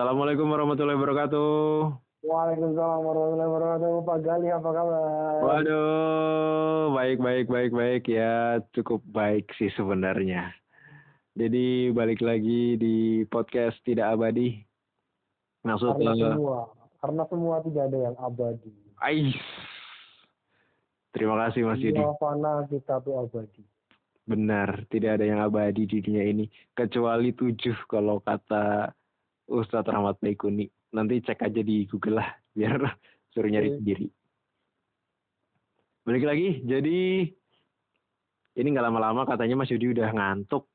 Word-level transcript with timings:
Assalamualaikum 0.00 0.48
warahmatullahi 0.48 0.96
wabarakatuh. 0.96 1.52
Waalaikumsalam 2.24 3.00
warahmatullahi 3.04 3.50
wabarakatuh. 3.52 3.92
Pak 4.08 4.18
Gali 4.24 4.48
apa 4.48 4.70
kabar? 4.72 5.38
Waduh, 5.44 6.96
baik 6.96 7.18
baik 7.20 7.46
baik 7.52 7.72
baik 7.76 8.04
ya, 8.08 8.64
cukup 8.72 9.04
baik 9.12 9.52
sih 9.60 9.68
sebenarnya. 9.76 10.56
Jadi 11.36 11.92
balik 11.92 12.24
lagi 12.24 12.80
di 12.80 13.28
podcast 13.28 13.76
tidak 13.84 14.16
abadi. 14.16 14.64
Maksud 15.68 15.92
Karena 15.92 16.16
semua, 16.16 16.60
karena 17.04 17.22
semua 17.28 17.56
tidak 17.60 17.82
ada 17.92 17.98
yang 18.00 18.16
abadi. 18.24 18.72
Ais. 19.04 19.36
Terima 21.12 21.36
kasih 21.44 21.68
Mas 21.68 21.84
Yudi. 21.84 22.00
Fana 22.16 22.64
kita 22.72 23.04
tuh 23.04 23.20
abadi. 23.20 23.68
Benar, 24.24 24.80
tidak 24.88 25.20
ada 25.20 25.28
yang 25.28 25.44
abadi 25.44 25.84
di 25.84 26.00
dunia 26.00 26.24
ini 26.24 26.48
kecuali 26.72 27.36
tujuh 27.36 27.76
kalau 27.84 28.24
kata 28.24 28.96
Ustadz 29.50 29.90
Rahmat 29.90 30.22
Baikuni. 30.22 30.70
Nanti 30.94 31.18
cek 31.22 31.42
aja 31.42 31.62
di 31.62 31.86
Google 31.90 32.22
lah 32.22 32.30
biar 32.54 32.78
suruh 33.34 33.50
nyari 33.50 33.74
Oke. 33.74 33.76
sendiri. 33.82 34.06
Balik 36.06 36.24
lagi, 36.24 36.48
jadi 36.64 37.28
ini 38.56 38.68
nggak 38.72 38.86
lama-lama 38.86 39.26
katanya 39.28 39.58
Mas 39.58 39.70
Yudi 39.70 39.90
udah 39.90 40.10
ngantuk. 40.14 40.70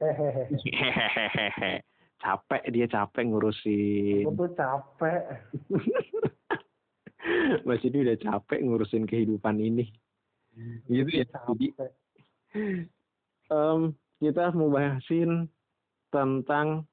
Hehehe. 0.00 1.84
Capek 2.18 2.66
dia 2.74 2.90
capek 2.90 3.30
ngurusin. 3.30 4.26
Aku 4.26 4.34
tuh 4.34 4.50
capek. 4.58 5.22
Mas 7.66 7.78
Yudi 7.86 8.02
udah 8.02 8.18
capek 8.18 8.58
ngurusin 8.66 9.06
kehidupan 9.06 9.62
ini. 9.62 9.86
Gitu 10.90 11.22
ya. 11.22 11.26
Jadi 11.30 11.66
em, 13.54 13.94
kita 14.18 14.50
mau 14.50 14.66
bahasin 14.66 15.46
tentang 16.10 16.87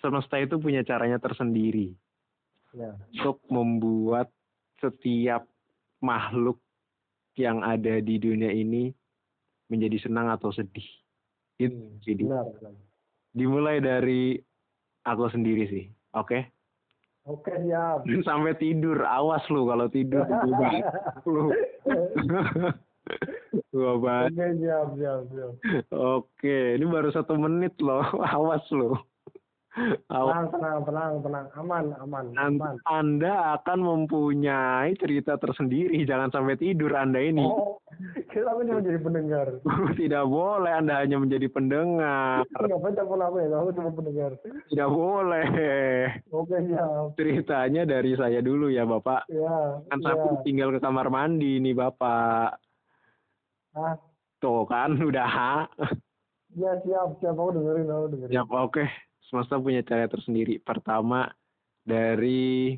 semesta 0.00 0.36
itu 0.36 0.56
punya 0.56 0.80
caranya 0.80 1.16
tersendiri 1.16 1.92
Ya. 2.70 2.94
untuk 3.12 3.42
membuat 3.46 4.30
setiap 4.78 5.42
makhluk 5.98 6.62
yang 7.34 7.60
ada 7.60 7.98
di 7.98 8.14
dunia 8.14 8.48
ini 8.48 8.94
menjadi 9.66 10.00
senang 10.00 10.28
atau 10.28 10.48
sedih. 10.48 10.86
Gitu, 11.56 11.74
Hmm, 11.74 11.98
jadi 12.00 12.22
Benar. 12.24 12.46
benar. 12.52 12.72
dimulai 13.30 13.76
dari 13.78 14.38
aku 15.02 15.28
sendiri 15.28 15.66
sih, 15.66 15.84
oke? 16.12 16.46
Oke 17.22 17.52
siap. 17.60 18.06
Sampai 18.24 18.54
tidur, 18.54 19.02
awas 19.02 19.42
lu 19.46 19.66
kalau 19.66 19.86
tidur 19.86 20.22
gua 20.24 20.70
lu. 21.26 21.50
Gua. 23.70 24.26
Oke 24.26 24.46
siap 24.56 24.88
siap 24.94 25.20
siap. 25.28 25.52
Oke, 25.90 26.58
ini 26.74 26.84
baru 26.84 27.10
satu 27.10 27.34
menit 27.34 27.74
loh, 27.78 28.02
awas 28.20 28.62
lu. 28.70 28.94
Tenang 29.80 30.46
tenang 30.52 30.78
tenang 30.84 31.12
tenang 31.24 31.46
aman 31.56 31.84
aman 32.04 32.24
aman. 32.36 32.74
Anda 32.84 33.56
akan 33.56 33.78
mempunyai 33.80 34.92
cerita 35.00 35.40
tersendiri. 35.40 36.04
Jangan 36.04 36.28
sampai 36.28 36.60
tidur 36.60 36.92
Anda 36.92 37.24
ini. 37.24 37.40
Oh, 37.40 37.80
kita 38.28 38.52
kan 38.52 38.64
cuma 38.68 38.80
jadi 38.84 39.00
pendengar. 39.00 39.46
Tidak 40.00 40.24
boleh 40.28 40.72
Anda 40.72 41.00
hanya 41.00 41.16
menjadi 41.16 41.48
pendengar. 41.48 42.44
Ngapain 42.60 42.92
telepon 42.92 43.20
aku 43.24 43.36
ya? 43.40 43.48
Aku 43.56 43.70
cuma 43.72 43.90
pendengar. 43.96 44.30
Tidak 44.68 44.88
boleh. 44.90 45.46
Oke 46.28 46.56
siap. 46.68 47.16
Ceritanya 47.16 47.82
dari 47.88 48.12
saya 48.20 48.44
dulu 48.44 48.68
ya 48.68 48.84
Bapak. 48.84 49.24
Ya. 49.32 49.80
Kan 49.88 49.98
ya. 50.04 50.44
tinggal 50.44 50.68
ke 50.76 50.80
kamar 50.84 51.08
mandi 51.08 51.56
nih 51.56 51.72
Bapak. 51.72 52.60
Ah, 53.70 53.96
Tuh 54.40 54.64
kan 54.66 54.96
udah. 54.98 55.68
ya 56.58 56.72
siap 56.82 57.08
siap 57.22 57.36
aku 57.38 57.54
dengerin 57.54 57.86
aku 57.88 58.06
dengerin. 58.12 58.34
Ya 58.34 58.42
oke. 58.44 58.84
Semesta 59.30 59.62
punya 59.62 59.86
cara 59.86 60.10
tersendiri. 60.10 60.58
Pertama 60.58 61.30
dari 61.86 62.74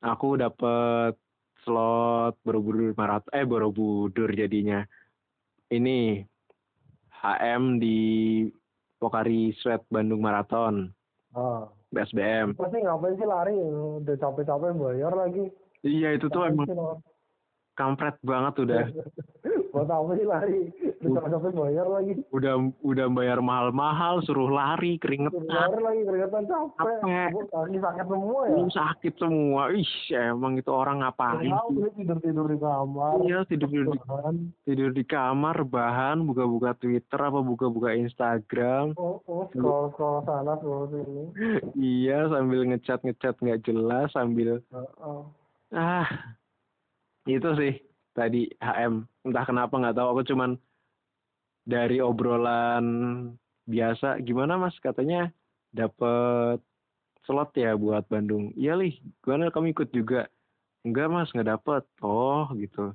aku 0.00 0.40
dapat 0.40 1.12
slot 1.60 2.40
Borobudur 2.40 2.96
maraton 2.96 3.28
eh 3.36 3.44
Borobudur 3.44 4.32
jadinya. 4.32 4.80
Ini 5.68 6.24
HM 7.12 7.76
di 7.76 8.00
Pokari 8.96 9.52
Sweat 9.60 9.84
Bandung 9.92 10.24
Marathon 10.24 10.88
Ah. 11.36 11.68
BSBM. 11.92 12.56
Pasti 12.56 12.80
ngapain 12.80 13.12
sih 13.20 13.28
lari? 13.28 13.52
Udah 14.00 14.16
capek-capek 14.16 14.72
bayar 14.72 15.12
lagi. 15.12 15.52
Iya 15.84 16.16
itu 16.16 16.32
tuh 16.32 16.48
emang? 16.48 16.64
Kampret 17.76 18.16
banget 18.24 18.54
udah. 18.64 18.84
Buat 19.76 19.92
apa 19.92 20.12
sih 20.16 20.24
lari? 20.24 20.60
Udah 21.04 21.20
capek-capek 21.20 21.52
bayar 21.52 21.86
lagi. 21.92 22.12
Udah 22.32 22.54
udah 22.80 23.06
bayar 23.12 23.44
mahal-mahal 23.44 24.24
suruh 24.24 24.48
lari 24.48 24.96
keringetan. 24.96 25.44
Bayar 25.44 25.80
lagi 25.84 26.00
keringetan 26.08 26.42
capek. 26.48 26.96
Capek. 27.04 27.28
Gua 27.36 27.44
Kaki 27.52 27.78
sakit 27.84 28.06
semua 28.08 28.40
ya. 28.48 28.56
Lu 28.56 28.68
sakit 28.72 29.14
semua. 29.20 29.62
Ih, 29.76 29.92
emang 30.16 30.56
itu 30.56 30.72
orang 30.72 31.04
ngapain 31.04 31.52
Tahu 31.52 31.92
tidur-tidur 31.92 32.46
di 32.48 32.58
kamar. 32.58 33.12
Iya, 33.20 33.38
tidur-tidur 33.44 33.86
di 33.92 33.98
tidur 34.64 34.90
di 34.96 35.04
kamar 35.04 35.56
bahan 35.68 36.24
buka-buka 36.24 36.72
Twitter 36.80 37.20
apa 37.20 37.40
buka-buka 37.44 37.92
Instagram 37.92 38.96
Oh, 38.96 39.20
oh, 39.28 39.44
scroll 39.52 39.92
scroll 39.92 40.24
sana 40.24 40.56
scroll 40.56 40.88
sini. 40.88 41.24
iya 42.00 42.24
sambil 42.32 42.64
ngecat 42.64 43.04
ngecat 43.04 43.36
nggak 43.36 43.60
jelas 43.60 44.08
sambil 44.16 44.64
Heeh. 44.72 45.20
ah 45.76 46.08
itu 47.26 47.50
sih 47.58 47.74
tadi 48.14 48.48
HM 48.62 49.02
entah 49.26 49.44
kenapa 49.44 49.74
nggak 49.76 49.96
tahu. 49.98 50.08
Aku 50.16 50.22
cuman 50.30 50.50
dari 51.66 51.98
obrolan 51.98 52.86
biasa 53.66 54.22
gimana 54.22 54.56
mas? 54.56 54.78
Katanya 54.78 55.28
dapet 55.74 56.62
slot 57.26 57.50
ya 57.58 57.74
buat 57.74 58.06
Bandung. 58.06 58.54
Iya 58.54 58.78
lih. 58.78 58.94
Gimana? 59.26 59.50
Kamu 59.50 59.74
ikut 59.74 59.90
juga? 59.90 60.30
Enggak 60.86 61.10
mas. 61.10 61.28
Nggak 61.34 61.58
dapet. 61.58 61.82
Oh 62.00 62.46
gitu. 62.54 62.94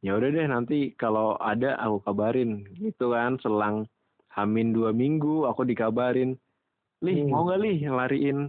Ya 0.00 0.16
udah 0.16 0.28
deh 0.32 0.48
nanti 0.48 0.92
kalau 0.96 1.36
ada 1.36 1.76
aku 1.76 2.00
kabarin. 2.08 2.64
Gitu 2.76 3.12
kan 3.12 3.36
selang 3.44 3.84
hamin 4.32 4.72
dua 4.72 4.90
minggu 4.90 5.44
aku 5.44 5.68
dikabarin. 5.68 6.36
Lih 7.04 7.20
Hmm. 7.24 7.30
mau 7.30 7.44
nggak 7.44 7.60
lih 7.60 7.78
lariin 7.92 8.48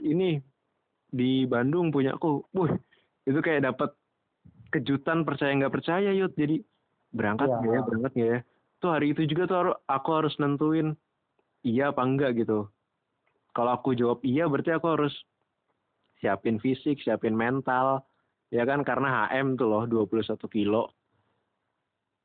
ini 0.00 0.40
di 1.12 1.44
Bandung 1.44 1.92
punya 1.92 2.16
aku? 2.16 2.42
Wih, 2.56 2.74
itu 3.28 3.38
kayak 3.44 3.68
dapat 3.70 3.92
kejutan 4.74 5.22
percaya 5.22 5.54
nggak 5.54 5.70
percaya 5.72 6.10
yud 6.10 6.34
jadi 6.34 6.58
berangkat 7.14 7.46
Ya. 7.46 7.56
nggak 7.56 7.70
ya 7.70 7.80
berangkat 7.86 8.12
nggak 8.12 8.28
ya 8.28 8.38
tuh 8.78 8.90
hari 8.90 9.06
itu 9.14 9.22
juga 9.24 9.42
tuh 9.46 9.56
aku 9.86 10.08
harus 10.10 10.34
nentuin 10.36 10.98
iya 11.62 11.88
apa 11.88 12.02
enggak 12.02 12.34
gitu 12.36 12.66
kalau 13.54 13.70
aku 13.72 13.94
jawab 13.94 14.18
iya 14.20 14.44
berarti 14.44 14.74
aku 14.74 14.86
harus 14.90 15.14
siapin 16.18 16.58
fisik 16.58 16.98
siapin 17.00 17.32
mental 17.32 18.02
ya 18.50 18.66
kan 18.66 18.82
karena 18.82 19.30
HM 19.30 19.54
tuh 19.54 19.66
loh 19.66 19.82
21 19.86 20.10
kilo 20.50 20.90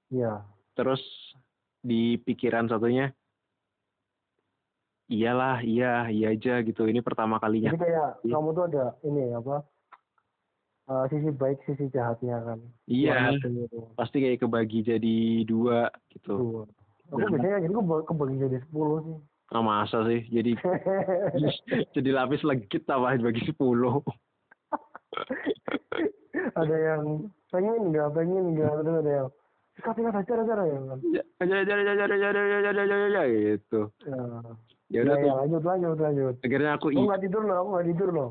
Iya. 0.10 0.42
terus 0.74 1.00
di 1.80 2.18
pikiran 2.18 2.66
satunya 2.66 3.14
iyalah 5.06 5.62
iya 5.62 6.06
iya 6.10 6.34
aja 6.34 6.62
gitu 6.62 6.86
ini 6.86 7.02
pertama 7.02 7.38
kalinya 7.38 7.74
Jadi 7.74 7.82
kayak 7.82 8.10
kamu 8.26 8.50
tuh 8.54 8.64
ada 8.70 8.86
ini 9.02 9.24
apa? 9.34 9.66
Eh, 10.90 11.04
sisi 11.08 11.30
baik, 11.32 11.58
sisi 11.64 11.86
jahatnya 11.88 12.38
kan. 12.44 12.60
iya 12.86 13.30
gitu. 13.38 13.86
pasti 13.94 14.18
kayak 14.20 14.42
kebagi 14.42 14.82
jadi 14.84 15.18
dua 15.46 15.88
gitu 16.10 16.34
Dua. 16.36 16.64
Aku 17.10 17.18
Nah. 17.20 17.30
biasanya 17.32 17.58
gitu 17.62 17.74
ke- 17.76 18.06
kebagi 18.06 18.36
jadi 18.40 18.58
sepuluh 18.62 18.98
sih. 19.02 19.18
ah 19.50 19.62
masa 19.62 20.06
sih 20.06 20.22
jadi 20.28 20.54
jadi 21.92 22.10
lapis 22.14 22.42
legit 22.42 22.86
apa 22.86 23.18
bagi 23.18 23.42
sepuluh 23.44 24.02
ada 26.54 26.76
yang 26.78 27.26
pengen 27.50 27.90
nggak 27.90 28.14
pengen 28.14 28.54
nggak 28.54 28.74
terus 28.80 28.98
ada 29.02 29.12
yang 29.12 29.28
sikat 29.74 29.94
sikat 29.98 30.14
aja 30.22 30.34
aja 30.38 30.64
ya 30.66 30.80
kan. 30.86 31.00
ya 31.02 31.24
ya 31.42 31.58
ya 31.66 31.76
ya 31.82 31.94
ya 31.98 32.06
ya 32.06 32.30
ya 32.30 32.30
ya 32.30 32.72
ya 32.78 32.84
ya 32.86 33.08
ya 33.10 33.24
gitu 33.58 33.82
Ya. 34.06 34.14
ya 34.14 34.26
Ya, 34.90 35.00
udah 35.06 35.18
ya, 35.18 35.34
lanjut 35.38 35.62
lanjut 35.62 35.98
lanjut. 35.98 36.36
akhirnya 36.42 36.72
aku 36.74 36.90
Aku 36.90 37.02
nggak 37.06 37.22
tidur 37.22 37.42
loh, 37.46 37.56
aku 37.58 37.68
nggak 37.74 37.88
tidur 37.94 38.10
loh. 38.10 38.30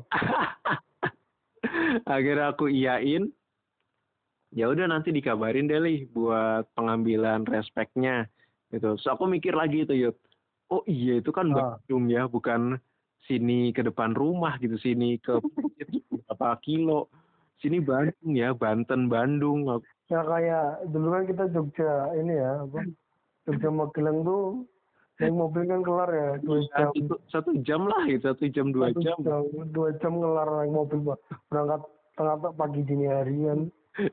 akhirnya 2.09 2.53
aku 2.53 2.69
iyain 2.69 3.29
ya 4.49 4.65
udah 4.69 4.89
nanti 4.89 5.13
dikabarin 5.13 5.69
deh 5.69 5.77
Lih, 5.77 6.09
buat 6.09 6.65
pengambilan 6.73 7.45
respeknya 7.45 8.25
gitu 8.73 8.97
so 8.97 9.13
aku 9.13 9.29
mikir 9.29 9.53
lagi 9.53 9.85
itu 9.85 10.09
yuk 10.09 10.15
oh 10.69 10.85
iya 10.85 11.21
itu 11.21 11.29
kan 11.33 11.49
Ah. 11.53 11.77
Bandung 11.77 12.09
ya 12.09 12.25
bukan 12.29 12.77
sini 13.29 13.69
ke 13.73 13.85
depan 13.85 14.13
rumah 14.17 14.57
gitu 14.57 14.77
sini 14.81 15.21
ke 15.21 15.37
berapa 16.09 16.57
kilo 16.65 17.09
sini 17.61 17.77
Bandung 17.81 18.33
ya 18.33 18.53
Banten 18.53 19.09
Bandung 19.09 19.65
Ya 20.09 20.25
kayak 20.25 20.89
dulu 20.89 21.13
kan 21.13 21.23
kita 21.29 21.43
Jogja 21.53 22.17
ini 22.17 22.33
ya 22.33 22.65
apa? 22.65 22.81
Jogja 23.45 23.69
Magelang 23.69 24.25
tuh 24.25 24.65
naik 25.19 25.35
mobil 25.35 25.63
kan 25.67 25.81
kelar 25.83 26.09
ya 26.09 26.29
dua 26.39 26.59
jam. 26.63 26.91
satu, 26.95 27.15
satu 27.27 27.51
jam 27.67 27.81
lah 27.85 28.01
gitu 28.07 28.23
satu 28.23 28.45
jam 28.49 28.71
dua 28.71 28.95
Satu 28.95 29.03
jam 29.03 29.17
dua 29.75 29.89
jam 29.99 30.13
kelar 30.17 30.47
naik 30.47 30.71
mobil 30.71 30.99
Pak. 31.03 31.19
berangkat 31.51 31.81
tengah 32.15 32.35
pagi 32.55 32.81
dini 32.87 33.05
hari 33.07 33.35
kan 33.43 33.59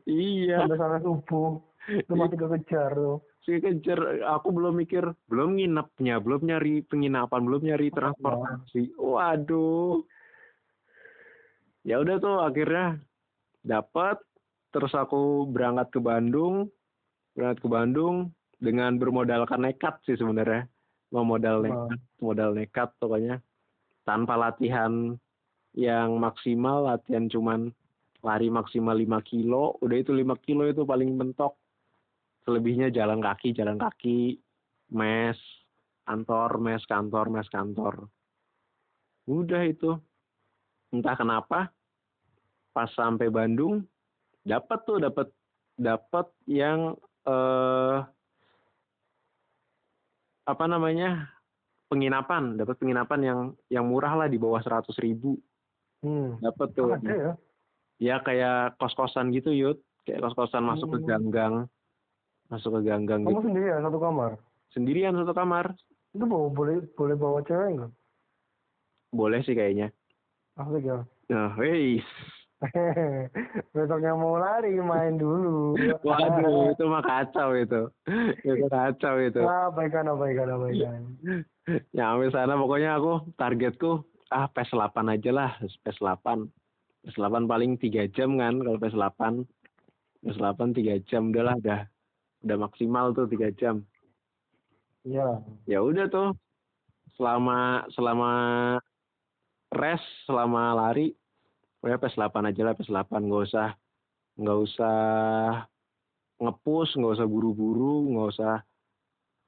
iya 0.07 0.67
sampai 0.67 0.79
sana 0.79 0.99
subuh 0.99 1.63
Itu 1.87 2.13
masih 2.19 2.39
kekejar 2.39 2.99
tuh. 2.99 3.23
Si 3.47 3.63
kejar, 3.63 4.27
aku 4.27 4.51
belum 4.51 4.83
mikir, 4.83 5.07
belum 5.31 5.55
nginepnya, 5.55 6.19
belum 6.19 6.43
nyari 6.43 6.83
penginapan, 6.83 7.47
belum 7.47 7.63
nyari 7.63 7.95
transportasi. 7.95 8.99
Waduh. 8.99 10.03
Ya 11.87 12.03
udah 12.03 12.19
tuh 12.19 12.43
akhirnya 12.43 12.99
dapat, 13.63 14.19
terus 14.75 14.91
aku 14.99 15.47
berangkat 15.47 15.95
ke 15.95 16.01
Bandung, 16.03 16.67
berangkat 17.39 17.63
ke 17.63 17.69
Bandung 17.71 18.35
dengan 18.59 18.99
bermodalkan 18.99 19.63
nekat 19.63 20.03
sih 20.03 20.19
sebenarnya, 20.19 20.67
mau 21.15 21.23
modal 21.23 21.63
nekat, 21.63 21.99
modal 22.19 22.51
nekat 22.57 22.91
pokoknya 22.99 23.39
tanpa 24.07 24.39
latihan 24.39 25.19
yang 25.77 26.17
maksimal, 26.17 26.89
latihan 26.89 27.29
cuman 27.29 27.75
lari 28.25 28.49
maksimal 28.49 28.97
5 28.97 29.21
kilo, 29.27 29.77
udah 29.83 29.97
itu 29.99 30.15
5 30.15 30.35
kilo 30.47 30.65
itu 30.65 30.83
paling 30.87 31.13
mentok. 31.15 31.59
Selebihnya 32.47 32.95
jalan 32.95 33.19
kaki, 33.19 33.53
jalan 33.53 33.77
kaki, 33.77 34.39
mes, 34.95 35.37
kantor, 36.07 36.63
mes, 36.63 36.83
kantor, 36.87 37.27
mes, 37.29 37.49
kantor. 37.51 38.07
Udah 39.27 39.67
itu. 39.67 39.99
Entah 40.95 41.19
kenapa, 41.19 41.75
pas 42.71 42.87
sampai 42.95 43.27
Bandung, 43.27 43.83
dapat 44.47 44.79
tuh, 44.87 45.03
dapat 45.03 45.29
dapat 45.77 46.27
yang 46.47 46.95
eh 47.27 47.99
apa 50.47 50.65
namanya 50.65 51.27
penginapan 51.87 52.55
dapat 52.55 52.79
penginapan 52.79 53.21
yang 53.21 53.41
yang 53.69 53.85
murah 53.85 54.15
lah 54.15 54.29
di 54.31 54.39
bawah 54.39 54.63
seratus 54.63 54.95
ribu 54.97 55.37
Hmm. 56.05 56.39
dapat 56.39 56.71
tuh 56.73 56.93
Ada 56.93 57.11
ya? 57.11 57.33
ya 57.99 58.17
kayak 58.21 58.79
kos 58.79 58.95
kosan 58.95 59.33
gitu 59.33 59.51
yud 59.51 59.81
kayak 60.05 60.23
kos 60.23 60.37
kosan 60.37 60.63
masuk 60.63 60.95
ke 60.95 60.99
Hmm. 61.03 61.09
ganggang 61.09 61.55
masuk 62.47 62.79
ke 62.79 62.81
ganggang 62.87 63.27
Kamu 63.27 63.43
gitu 63.43 63.51
sendiri 63.51 63.67
ya 63.75 63.83
satu 63.83 63.99
kamar? 63.99 64.39
sendirian 64.71 65.17
satu 65.17 65.33
kamar 65.33 65.75
Itu 66.13 66.25
bawa, 66.25 66.49
boleh 66.49 66.77
boleh 66.95 67.17
bawa 67.17 67.41
cewek 67.43 67.71
nggak? 67.75 67.93
boleh 69.11 69.41
sih 69.43 69.57
kayaknya 69.57 69.91
Asik 70.55 70.85
ya. 70.85 71.03
nah 71.27 71.51
wes 71.59 72.07
Besoknya 73.77 74.17
mau 74.17 74.41
lari 74.41 74.81
main 74.81 75.21
dulu. 75.21 75.77
waduh 76.01 76.69
itu 76.73 76.85
mah 76.89 77.05
kacau 77.05 77.53
itu. 77.53 77.93
Itu 78.41 78.67
kacau 78.73 79.21
itu. 79.21 79.45
Ah, 79.45 79.69
abaikan, 79.69 80.09
abaikan, 80.09 80.49
abaikan. 80.49 81.01
nyampe 81.93 82.33
sana. 82.33 82.57
Pokoknya 82.57 82.97
aku 82.97 83.29
targetku 83.37 84.09
ah 84.33 84.49
PES 84.49 84.73
8 84.73 85.13
aja 85.13 85.31
lah. 85.37 85.51
PES 85.61 86.01
8 86.01 86.49
PES 87.05 87.17
8 87.21 87.45
paling 87.45 87.77
tiga 87.77 88.09
jam 88.09 88.41
kan 88.41 88.57
kalau 88.57 88.81
PES 88.81 88.97
8 88.97 89.45
PES 90.25 90.39
8 90.41 90.77
tiga 90.77 90.95
jam 91.05 91.29
udahlah 91.29 91.57
udah 91.61 91.81
udah 92.49 92.57
maksimal 92.57 93.13
tuh 93.13 93.29
tiga 93.29 93.53
jam. 93.53 93.85
Iya. 95.05 95.45
ya 95.69 95.79
udah 95.85 96.09
tuh. 96.09 96.33
Selama 97.21 97.85
selama 97.93 98.33
rest 99.73 100.05
selama 100.25 100.73
lari 100.77 101.17
pokoknya 101.79 101.99
PES 102.03 102.17
8 102.19 102.49
aja 102.51 102.63
lah 102.65 102.75
PES 102.75 102.91
8 102.91 103.27
nggak 103.27 103.43
usah 103.47 103.69
nggak 104.37 104.59
usah 104.69 104.99
ngepus 106.37 106.89
nggak 107.01 107.13
usah 107.17 107.27
buru-buru 107.27 108.13
nggak 108.13 108.29
usah 108.37 108.55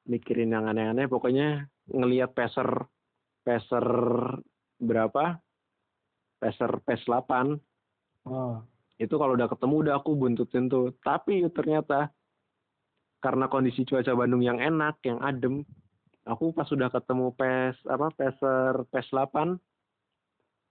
mikirin 0.08 0.56
yang 0.56 0.64
aneh-aneh. 0.64 1.04
Pokoknya 1.06 1.68
ngelihat 1.92 2.32
peser 2.32 2.88
peser 3.44 3.86
berapa? 4.80 5.36
Peser 6.40 6.72
PES 6.82 7.04
8 7.06 7.60
Ah. 8.28 8.60
itu 9.00 9.14
kalau 9.16 9.32
udah 9.38 9.48
ketemu 9.48 9.74
udah 9.88 9.94
aku 10.00 10.12
buntutin 10.12 10.68
tuh. 10.68 10.92
Tapi 11.00 11.40
ternyata 11.54 12.12
karena 13.24 13.48
kondisi 13.48 13.82
cuaca 13.88 14.12
Bandung 14.14 14.44
yang 14.44 14.60
enak 14.60 15.00
yang 15.02 15.18
adem 15.24 15.66
aku 16.28 16.52
pas 16.54 16.68
sudah 16.68 16.86
ketemu 16.92 17.34
pes 17.34 17.74
apa 17.88 18.12
peser 18.14 18.84
pes 18.92 19.08
8 19.10 19.58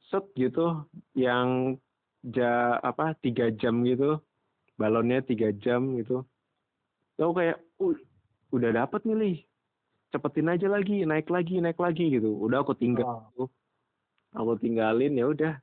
set 0.07 0.23
gitu 0.33 0.87
yang 1.13 1.75
ja 2.23 2.79
apa 2.79 3.15
tiga 3.19 3.51
jam 3.53 3.83
gitu 3.83 4.19
balonnya 4.75 5.19
tiga 5.21 5.51
jam 5.53 5.95
gitu 5.95 6.23
aku 7.17 7.33
kayak 7.33 7.57
uh, 7.81 7.95
udah 8.51 8.71
dapet 8.73 9.01
nih 9.03 9.17
Li. 9.17 9.33
cepetin 10.07 10.47
aja 10.47 10.67
lagi 10.71 11.03
naik 11.03 11.27
lagi 11.27 11.59
naik 11.59 11.75
lagi 11.75 12.07
gitu 12.07 12.31
udah 12.39 12.63
aku 12.63 12.71
tinggal 12.73 13.27
Ah. 13.35 13.47
aku 14.37 14.53
tinggalin 14.59 15.17
ya 15.17 15.27
udah 15.27 15.53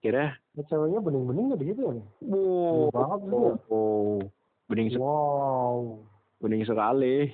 kira 0.00 0.34
ceweknya 0.68 0.98
bening-bening 0.98 1.52
nggak 1.52 1.60
di 1.62 1.66
situ 1.70 1.80
ya? 1.80 1.92
nih? 1.94 2.06
wow 2.26 2.88
banget 2.90 3.20
sih 3.22 3.38
ya. 3.38 3.54
oh, 3.70 4.18
bening 4.66 4.88
Wow. 4.96 5.76
bening 6.40 6.62
sekali 6.64 7.30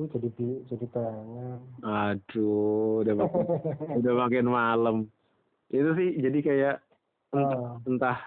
Ini 0.00 0.08
jadi 0.08 0.48
jadi 0.64 0.86
pengen. 0.88 1.60
aduh 1.84 3.04
udah 3.04 3.14
makin, 3.20 3.44
udah 4.00 4.14
makin 4.16 4.46
malam 4.48 4.96
itu 5.68 5.92
sih 5.92 6.16
jadi 6.16 6.38
kayak 6.40 6.76
entah, 7.30 7.60
Ah. 7.60 7.76
entah 7.84 8.18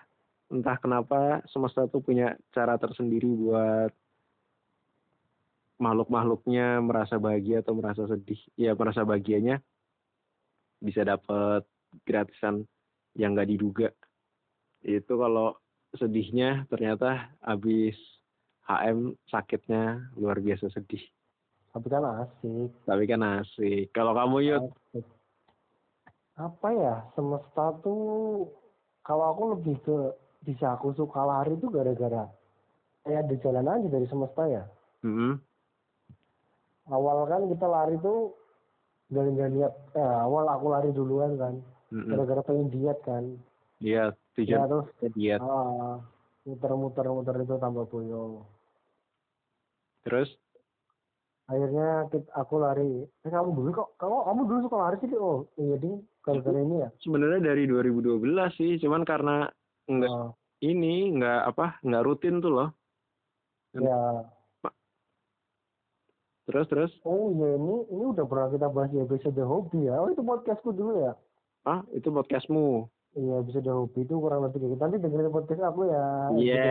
entah 0.54 0.78
kenapa 0.78 1.42
semesta 1.50 1.90
tuh 1.90 2.06
punya 2.06 2.38
cara 2.54 2.78
tersendiri 2.78 3.26
buat 3.26 3.90
makhluk-makhluknya 5.82 6.78
merasa 6.80 7.18
bahagia 7.18 7.66
atau 7.66 7.74
merasa 7.74 8.06
sedih 8.06 8.38
ya 8.54 8.78
merasa 8.78 9.02
bahagianya 9.02 9.58
bisa 10.78 11.02
dapat 11.02 11.66
gratisan 12.06 12.70
yang 13.18 13.34
nggak 13.34 13.50
diduga 13.50 13.90
itu 14.86 15.10
kalau 15.10 15.58
sedihnya 15.98 16.70
ternyata 16.70 17.34
habis 17.42 17.98
HM 18.64 19.18
sakitnya 19.26 20.14
luar 20.14 20.38
biasa 20.38 20.70
sedih 20.70 21.02
Tapi 21.74 21.88
kan 21.90 22.06
asik. 22.06 22.70
tapi 22.86 23.04
kan 23.10 23.22
asik 23.42 23.90
kalau 23.90 24.14
kamu 24.14 24.38
yuk. 24.46 24.62
Apa 26.38 26.68
ya? 26.70 26.96
Semesta 27.18 27.74
tuh 27.82 28.46
kalau 29.02 29.26
aku 29.34 29.44
lebih 29.58 29.76
ke 29.82 29.98
bisa 30.46 30.78
aku 30.78 30.94
suka 30.94 31.26
lari 31.26 31.58
tuh 31.58 31.74
gara-gara 31.74 32.30
kayak 33.04 33.26
di 33.26 33.36
jalan 33.42 33.66
aja 33.66 33.88
dari 33.90 34.06
semesta 34.06 34.44
ya. 34.46 34.64
Mm-mm. 35.02 35.42
Awal 36.94 37.18
kan 37.26 37.42
kita 37.50 37.66
lari 37.66 37.96
tuh 38.00 38.38
dari 39.10 39.34
nggak 39.34 39.50
niat. 39.58 39.74
Eh, 39.98 40.18
awal 40.24 40.46
aku 40.50 40.66
lari 40.70 40.90
duluan 40.94 41.42
kan. 41.42 41.58
Mm-mm. 41.90 42.14
Gara-gara 42.14 42.42
pengen 42.46 42.70
diet 42.70 43.02
kan. 43.02 43.34
Iya, 43.82 44.14
Ya 44.14 44.38
tujuan 44.38 44.70
terus 44.70 44.88
diet. 45.18 45.40
ah, 45.42 46.00
muter-muter 46.46 47.06
muter 47.10 47.36
itu 47.42 47.56
tambah 47.58 47.86
boyong. 47.90 48.46
Terus 50.04 50.30
akhirnya 51.48 52.08
kita, 52.12 52.30
aku 52.36 52.56
lari. 52.60 53.04
Eh 53.26 53.32
kamu 53.32 53.52
dulu 53.52 53.70
kok 53.76 53.90
kamu 54.00 54.16
kamu 54.24 54.42
dulu 54.48 54.60
suka 54.68 54.78
lari 54.80 54.96
sih 55.04 55.20
oh 55.20 55.48
iya 55.60 55.76
ding 55.76 56.04
gara-gara 56.24 56.60
ini 56.60 56.76
ya? 56.88 56.90
Sebenarnya 57.04 57.40
dari 57.44 57.64
2012 57.68 58.24
sih, 58.56 58.72
cuman 58.80 59.04
karena 59.04 59.52
nggak 59.92 60.12
Oh, 60.12 60.32
ini 60.64 61.12
nggak 61.20 61.42
apa 61.52 61.84
nggak 61.84 62.04
rutin 62.08 62.40
tuh 62.40 62.52
loh. 62.52 62.70
ya. 63.76 64.24
Terus 66.44 66.68
terus? 66.68 66.92
Oh 67.08 67.32
iya 67.32 67.56
ini 67.56 67.76
ini 67.88 68.04
udah 68.12 68.26
pernah 68.28 68.48
kita 68.52 68.68
bahas 68.68 68.92
di 68.92 69.00
episode 69.00 69.44
hobi 69.44 69.88
ya. 69.88 70.00
Oh 70.00 70.12
itu 70.12 70.24
podcastku 70.24 70.76
dulu 70.76 71.08
ya? 71.08 71.14
Ah 71.64 71.84
itu 71.96 72.12
podcastmu. 72.12 72.88
Iya 73.14 73.36
episode 73.40 73.70
hobi 73.70 74.02
itu 74.02 74.16
kurang 74.18 74.42
lebih 74.46 74.58
kayak 74.58 74.72
gitu 74.74 74.82
nanti 74.82 74.98
dengerin 74.98 75.30
podcast 75.30 75.62
aku 75.64 75.82
ya 75.86 76.06
Iya. 76.34 76.64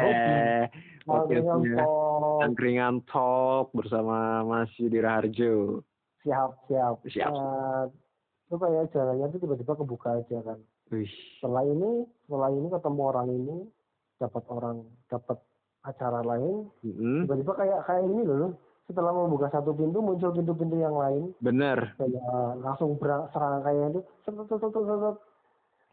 Angkringan 1.07 1.59
Podcastnya 1.63 1.77
Talk. 1.83 2.39
Angkringan 2.43 2.95
Talk 3.07 3.67
bersama 3.75 4.17
Mas 4.43 4.73
Raharjo. 4.79 5.83
siap 6.23 6.51
siap 6.67 7.03
Siap. 7.07 7.31
Itu 8.47 8.57
kayak 8.59 8.91
jalannya 8.95 9.27
tuh 9.33 9.41
tiba-tiba 9.41 9.73
kebuka 9.75 10.09
aja 10.23 10.39
kan 10.45 10.59
Wih, 10.93 11.09
setelah 11.41 11.65
ini 11.65 12.05
setelah 12.29 12.51
ini 12.53 12.69
ketemu 12.69 13.01
orang 13.01 13.29
ini 13.33 13.57
dapat 14.21 14.45
orang 14.53 14.77
dapat 15.09 15.39
acara 15.83 16.21
lain 16.21 16.69
mm-mm. 16.85 17.25
tiba-tiba 17.27 17.53
kayak 17.57 17.81
kayak 17.89 18.05
ini 18.07 18.23
loh 18.23 18.53
setelah 18.87 19.15
membuka 19.15 19.49
satu 19.49 19.73
pintu 19.73 20.05
muncul 20.05 20.35
pintu-pintu 20.37 20.77
yang 20.77 20.93
lain 20.95 21.33
bener. 21.41 21.97
kayak 21.97 22.61
langsung 22.61 22.99
berang 23.01 23.25
serang 23.33 23.63
kayak 23.65 23.95
itu. 23.95 24.01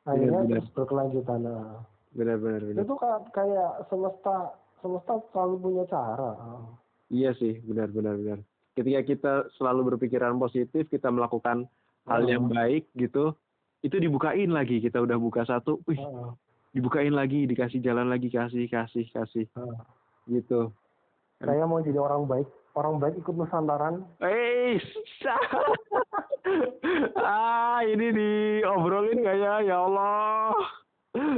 Akhirnya 0.10 0.32
Benar, 0.36 0.44
benar. 0.44 0.58
terus 0.58 0.70
berkelanjutan 0.74 1.40
nah, 1.40 1.86
Bener 2.10 2.38
bener 2.38 2.62
bener. 2.64 2.82
itu 2.82 2.94
kayak, 2.96 3.20
kayak 3.30 3.72
semesta 3.86 4.36
semesta 4.78 5.14
selalu 5.30 5.56
punya 5.60 5.84
cara 5.86 6.32
Iya 7.08 7.34
sih, 7.34 7.58
benar 7.60 7.90
benar 7.90 8.16
benar. 8.16 8.40
Ketika 8.72 9.02
kita 9.04 9.34
selalu 9.56 9.94
berpikiran 9.94 10.38
positif, 10.38 10.86
kita 10.88 11.10
melakukan 11.10 11.66
hal 12.06 12.22
yang 12.24 12.46
Hmm. 12.46 12.54
baik 12.56 12.86
gitu, 12.94 13.34
itu 13.80 13.96
dibukain 13.96 14.48
lagi. 14.48 14.78
Kita 14.78 14.98
udah 15.00 15.18
buka 15.18 15.42
satu, 15.42 15.82
wih, 15.84 15.98
Ah, 15.98 16.38
dibukain 16.70 17.10
lagi, 17.12 17.44
dikasih 17.44 17.80
jalan 17.80 18.08
lagi, 18.08 18.30
kasih 18.30 18.66
kasih 18.66 19.10
kasih, 19.10 19.46
ah. 19.54 19.82
gitu. 20.28 20.70
saya 21.40 21.64
mau 21.64 21.80
jadi 21.80 21.98
orang 21.98 22.24
baik 22.26 22.46
orang 22.74 23.00
baik 23.00 23.16
ikut 23.18 23.34
nusantaran 23.34 24.06
Eh, 24.20 24.78
ah 27.16 27.80
ini 27.82 28.08
diobrolin 28.12 29.20
nggak 29.20 29.38
ya? 29.38 29.54
Ya 29.64 29.78
Allah. 29.80 30.54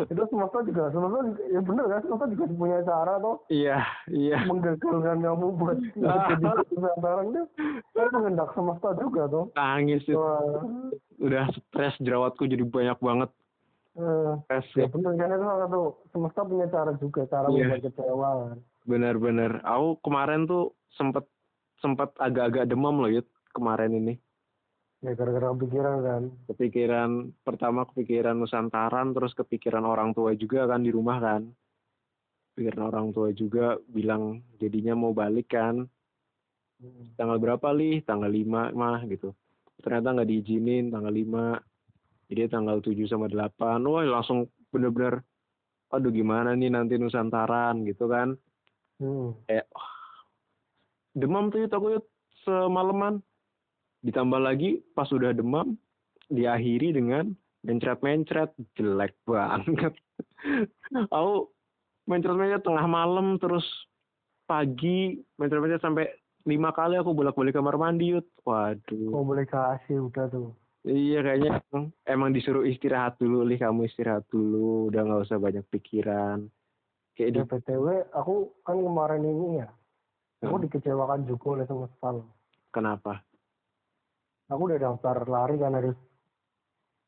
itu 0.03 0.19
semesta 0.27 0.59
juga 0.61 0.91
semesta 0.91 1.19
juga, 1.23 1.43
ya 1.47 1.59
bener 1.59 1.85
kan 1.87 1.99
semesta 2.03 2.25
juga 2.27 2.43
punya 2.51 2.77
cara 2.83 3.13
tuh 3.17 3.39
Iya, 3.47 3.79
iya. 4.11 4.43
menggagalkan 4.43 5.23
kamu 5.23 5.47
buat 5.55 5.79
jadi 5.95 6.43
Nusantara 6.67 7.21
itu 7.23 7.41
kan 7.89 8.07
mengendak 8.11 8.49
semesta 8.51 8.89
juga 8.93 9.21
tuh 9.27 9.45
Nangis 9.53 10.03
itu. 10.03 10.19
Wah, 10.19 10.59
Udah 11.17 11.47
stres 11.55 11.95
jerawatku 11.97 12.43
jadi 12.45 12.67
banyak 12.67 12.99
banget. 12.99 13.29
eh, 13.95 14.31
Stres 14.43 14.67
ya 14.75 14.83
ya. 14.83 14.87
bener 14.89 15.11
kan 15.15 15.29
itu 15.29 15.39
salah 15.41 15.61
satu 15.65 15.81
semesta 16.11 16.41
punya 16.43 16.67
cara 16.67 16.91
juga 16.99 17.21
cara 17.25 17.47
Iya. 17.47 17.55
membuat 17.63 17.81
kecewa 17.81 18.29
kan 18.43 18.57
Bener-bener. 18.81 19.51
Aku 19.63 19.87
kemarin 20.01 20.41
tuh 20.43 20.63
sempet 20.91 21.23
sempet 21.79 22.11
agak-agak 22.17 22.67
demam 22.67 22.97
loh 22.97 23.07
Yud 23.07 23.23
kemarin 23.51 23.95
ini. 23.95 24.19
Ya 25.01 25.17
gara-gara 25.17 25.49
pikiran 25.57 25.97
kan 26.05 26.23
Kepikiran 26.45 27.09
pertama 27.41 27.89
kepikiran 27.89 28.37
Nusantaran 28.37 29.17
terus 29.17 29.33
kepikiran 29.33 29.81
orang 29.81 30.13
tua 30.13 30.37
juga 30.37 30.69
kan 30.69 30.85
di 30.85 30.93
rumah 30.93 31.17
kan. 31.17 31.49
Pikiran 32.53 32.93
orang 32.93 33.07
tua 33.09 33.33
juga 33.33 33.81
bilang 33.89 34.45
jadinya 34.61 34.93
mau 34.93 35.11
balik 35.11 35.57
kan. 35.57 35.89
Hmm. 36.77 37.17
Tanggal 37.17 37.41
berapa 37.41 37.73
lih? 37.73 38.05
Tanggal 38.05 38.29
5 38.29 38.77
mah 38.77 39.01
gitu. 39.09 39.33
Ternyata 39.81 40.21
nggak 40.21 40.29
diizinin 40.29 40.93
tanggal 40.93 41.13
5. 41.13 42.29
Jadi 42.29 42.41
tanggal 42.47 42.77
7 42.79 43.09
sama 43.09 43.25
8. 43.25 43.81
Wah 43.81 44.05
langsung 44.05 44.53
bener-bener 44.69 45.25
aduh 45.91 46.13
gimana 46.13 46.55
nih 46.55 46.71
nanti 46.71 46.95
Nusantaran 47.01 47.83
gitu 47.89 48.05
kan. 48.05 48.37
Hmm. 49.01 49.33
kayak 49.49 49.65
wah, 49.73 49.89
demam 51.17 51.49
tuh 51.49 51.65
Yud, 51.65 51.73
aku 51.73 51.87
Yud, 51.97 52.05
semalaman 52.45 53.25
ditambah 54.01 54.41
lagi 54.41 54.81
pas 54.93 55.09
udah 55.09 55.33
demam 55.33 55.77
diakhiri 56.27 56.93
dengan 56.93 57.33
mencret-mencret. 57.61 58.53
Jelek 58.73 59.13
banget. 59.25 59.93
Aku 61.15 61.49
mencret-mencret 62.09 62.65
tengah 62.65 62.85
malam 62.89 63.37
terus 63.37 63.65
pagi 64.45 65.21
mencret-mencret 65.37 65.81
sampai 65.81 66.09
lima 66.41 66.73
kali 66.73 66.97
aku 66.97 67.13
bolak-balik 67.13 67.53
kamar 67.53 67.77
mandi 67.77 68.17
Yud. 68.17 68.25
waduh. 68.41 69.13
Komunikasi 69.13 69.93
udah 70.01 70.25
tuh. 70.27 70.57
Iya 70.81 71.21
kayaknya 71.21 71.61
emang, 72.09 72.33
disuruh 72.33 72.65
istirahat 72.65 73.21
dulu 73.21 73.45
lih. 73.45 73.61
Kamu 73.61 73.85
istirahat 73.85 74.25
dulu 74.33 74.89
udah 74.89 75.01
nggak 75.05 75.29
usah 75.29 75.37
banyak 75.37 75.61
pikiran. 75.69 76.49
Kayak 77.13 77.29
di 77.29 77.39
ya 77.39 77.45
btw 77.45 77.85
aku 78.17 78.49
kan 78.65 78.81
kemarin 78.81 79.21
ini 79.21 79.61
ya 79.61 79.69
aku 80.41 80.57
Hmm. 80.57 80.63
dikecewakan 80.65 81.29
juga 81.29 81.45
oleh 81.53 81.65
semesta 81.69 82.07
loh. 82.09 82.27
kenapa 82.73 83.21
aku 84.51 84.61
udah 84.67 84.79
daftar 84.79 85.17
lari 85.25 85.55
kan 85.55 85.73
harus 85.73 85.95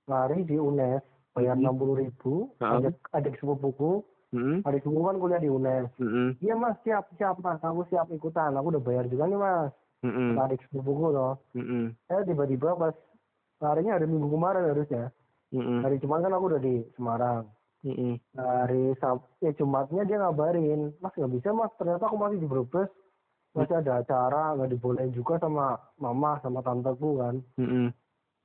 lari 0.07 0.43
di 0.43 0.55
UNES 0.55 1.03
bayar 1.33 1.55
Mhm. 1.55 1.61
enam 1.65 1.75
puluh 1.75 1.95
ribu 1.99 2.33
Heeh. 2.57 2.71
adik 2.79 2.95
adik 3.11 3.35
sepupuku 3.37 4.03
hmm? 4.31 4.63
adik 4.63 4.81
sepupuku 4.81 5.05
kan 5.05 5.17
kuliah 5.17 5.41
di 5.41 5.49
UNES 5.49 5.87
Hmm. 5.97 6.29
iya 6.39 6.53
mas 6.53 6.77
siap 6.81 7.09
siap 7.15 7.39
mas 7.39 7.59
aku 7.59 7.83
siap 7.87 8.07
ikutan 8.09 8.53
aku 8.53 8.67
udah 8.69 8.83
bayar 8.83 9.05
juga 9.07 9.27
nih 9.27 9.39
mas 9.39 9.71
Hmm. 10.03 10.35
Adik 10.35 10.59
sepupuku 10.67 11.15
loh 11.15 11.39
Hmm. 11.55 11.95
eh 12.07 12.21
tiba-tiba 12.23 12.75
pas 12.75 12.95
larinya 13.59 13.95
hari 13.95 14.05
minggu 14.05 14.27
kemarin 14.27 14.67
harusnya 14.67 15.05
Hmm. 15.49 15.79
hari 15.79 15.95
Jumat 15.99 16.19
kan 16.21 16.33
aku 16.33 16.45
udah 16.51 16.61
di 16.61 16.75
Semarang 16.95 17.47
Hmm. 17.83 18.15
hari 18.35 18.95
Sab 18.99 19.23
ya 19.39 19.55
Jumatnya 19.55 20.03
dia 20.03 20.19
ngabarin 20.19 20.91
mas 20.99 21.15
nggak 21.15 21.31
bisa 21.31 21.49
mas 21.51 21.71
ternyata 21.75 22.03
aku 22.05 22.19
masih 22.19 22.39
di 22.39 22.47
Brebes 22.47 22.91
masih 23.53 23.75
ada 23.77 24.01
acara 24.01 24.57
nggak 24.57 24.71
dibolehin 24.71 25.13
juga 25.13 25.37
sama 25.37 25.77
mama 25.95 26.41
sama 26.41 26.59
tanteku 26.59 27.21
kan 27.21 27.35
Hmm. 27.55 27.89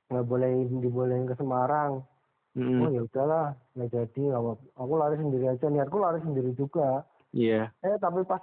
nggak 0.08 0.24
boleh 0.24 0.50
dibolehin 0.78 1.24
ke 1.24 1.34
Semarang 1.34 2.04
Hmm. 2.52 2.80
oh 2.82 2.88
ya 2.90 3.04
udahlah 3.04 3.46
nggak 3.72 3.88
jadi 3.88 4.20
nggak 4.20 4.40
apa 4.40 4.52
aku 4.76 4.92
lari 4.94 5.16
sendiri 5.16 5.46
aja 5.46 5.66
niatku 5.68 5.96
lari 5.96 6.18
sendiri 6.20 6.50
juga 6.52 7.04
Iya. 7.30 7.72
eh 7.80 7.96
tapi 7.96 8.24
pas 8.24 8.40